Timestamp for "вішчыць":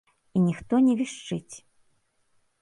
1.01-1.55